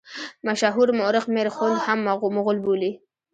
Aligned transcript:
مشهور 0.47 0.87
مورخ 0.97 1.25
میرخوند 1.35 1.77
هم 1.85 1.99
مغول 2.35 2.57
بولي. 2.65 2.91